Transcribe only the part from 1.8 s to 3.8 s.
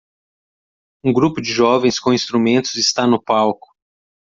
com instrumentos está no palco.